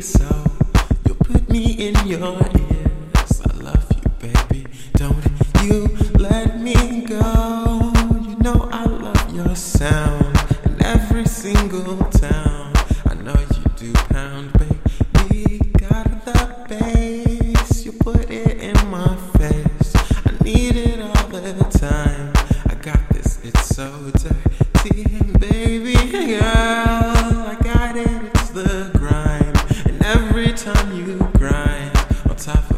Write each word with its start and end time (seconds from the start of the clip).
so. 0.00 0.44
You 1.06 1.14
put 1.14 1.48
me 1.48 1.72
in 1.72 1.94
your 2.06 2.38
ears. 2.56 3.42
I 3.44 3.52
love 3.56 3.86
you, 3.96 4.10
baby. 4.20 4.66
Don't 4.94 5.24
you 5.62 5.88
let 6.14 6.60
me 6.60 7.02
go. 7.02 7.92
You 8.28 8.36
know 8.38 8.68
I 8.70 8.84
love 8.84 9.34
your 9.34 9.56
sound 9.56 10.38
in 10.64 10.84
every 10.84 11.24
single 11.26 11.96
town. 12.10 12.72
I 13.06 13.14
know 13.14 13.34
you 13.56 13.64
do 13.76 13.92
pound, 14.14 14.52
baby. 14.52 15.58
Got 15.78 16.24
the 16.24 16.66
bass. 16.68 17.84
You 17.84 17.92
put 17.92 18.30
it 18.30 18.58
in 18.58 18.76
my 18.90 19.16
face. 19.38 19.94
I 20.26 20.44
need 20.44 20.76
it 20.76 21.00
all 21.00 21.28
the 21.28 21.54
time. 21.78 22.32
I 22.66 22.74
got 22.74 23.08
this. 23.10 23.40
It's 23.44 23.74
so 23.74 23.90
dirty, 24.12 25.04
baby. 25.38 26.38
girl. 26.38 26.77
time 30.74 30.92
you 30.92 31.16
grind 31.38 31.96
on 32.28 32.36
top 32.36 32.70
of 32.70 32.77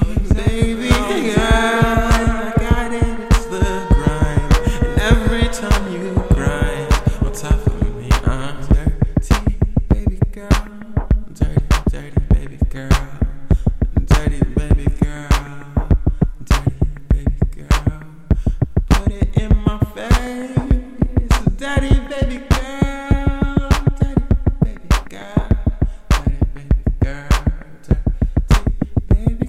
Baby 0.00 0.88
girl, 0.88 1.38
I 1.38 2.52
got 2.56 2.92
it, 2.92 3.30
it's 3.30 3.44
the 3.46 3.86
grind. 3.90 4.52
And 4.82 5.00
every 5.00 5.48
time 5.50 5.92
you 5.92 6.23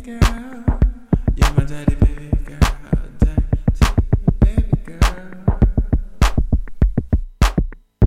girl. 0.06 0.20
You're 1.36 1.54
my 1.54 1.64
daddy, 1.64 1.96
baby. 1.96 2.15